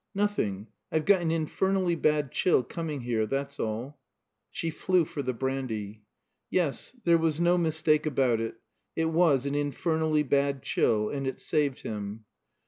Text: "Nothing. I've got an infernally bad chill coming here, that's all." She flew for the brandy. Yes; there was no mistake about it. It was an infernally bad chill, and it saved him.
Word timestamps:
"Nothing. 0.15 0.65
I've 0.91 1.05
got 1.05 1.21
an 1.21 1.29
infernally 1.29 1.93
bad 1.93 2.31
chill 2.31 2.63
coming 2.63 3.01
here, 3.01 3.27
that's 3.27 3.59
all." 3.59 3.99
She 4.49 4.71
flew 4.71 5.05
for 5.05 5.21
the 5.21 5.31
brandy. 5.31 6.01
Yes; 6.49 6.95
there 7.03 7.19
was 7.19 7.39
no 7.39 7.55
mistake 7.55 8.07
about 8.07 8.39
it. 8.41 8.55
It 8.95 9.09
was 9.11 9.45
an 9.45 9.53
infernally 9.53 10.23
bad 10.23 10.63
chill, 10.63 11.09
and 11.11 11.27
it 11.27 11.39
saved 11.39 11.81
him. 11.81 12.25